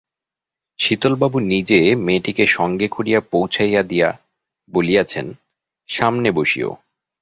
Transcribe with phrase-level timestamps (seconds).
[0.79, 4.09] শীতলবাবু নিজে মেয়েটিকে সঙ্গে করিয়া পৌছাইয়া দিয়া
[4.73, 5.27] বলিয়াছেন,
[5.89, 6.71] সামনে বসিও।